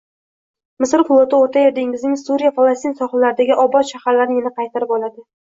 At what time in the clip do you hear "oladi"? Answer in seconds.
4.99-5.25